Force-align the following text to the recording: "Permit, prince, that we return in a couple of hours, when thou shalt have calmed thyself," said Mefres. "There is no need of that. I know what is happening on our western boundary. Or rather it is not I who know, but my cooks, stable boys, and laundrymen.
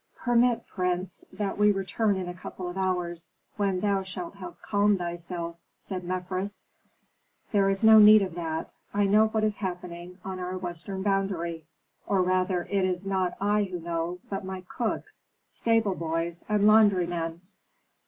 "Permit, 0.15 0.65
prince, 0.65 1.23
that 1.31 1.59
we 1.59 1.71
return 1.71 2.15
in 2.17 2.27
a 2.27 2.33
couple 2.33 2.67
of 2.67 2.75
hours, 2.75 3.29
when 3.57 3.81
thou 3.81 4.01
shalt 4.01 4.33
have 4.37 4.59
calmed 4.59 4.97
thyself," 4.97 5.57
said 5.79 6.03
Mefres. 6.03 6.59
"There 7.51 7.69
is 7.69 7.83
no 7.83 7.99
need 7.99 8.23
of 8.23 8.33
that. 8.33 8.71
I 8.95 9.05
know 9.05 9.27
what 9.27 9.43
is 9.43 9.57
happening 9.57 10.17
on 10.25 10.39
our 10.39 10.57
western 10.57 11.03
boundary. 11.03 11.67
Or 12.07 12.23
rather 12.23 12.63
it 12.71 12.83
is 12.83 13.05
not 13.05 13.35
I 13.39 13.65
who 13.65 13.79
know, 13.79 14.17
but 14.27 14.43
my 14.43 14.61
cooks, 14.61 15.23
stable 15.49 15.93
boys, 15.93 16.43
and 16.49 16.63
laundrymen. 16.65 17.41